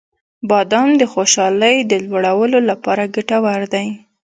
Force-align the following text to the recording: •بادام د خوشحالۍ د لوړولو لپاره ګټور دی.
•بادام 0.49 0.89
د 0.97 1.03
خوشحالۍ 1.13 1.77
د 1.91 1.93
لوړولو 2.05 2.59
لپاره 2.69 3.03
ګټور 3.15 3.61
دی. 3.73 3.87